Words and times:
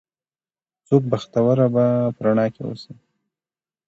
څوک 0.87 1.03
بختوره 1.11 1.67
به 1.73 1.85
په 2.15 2.21
رڼا 2.25 2.45
کې 2.53 2.61
اوسي 2.65 2.93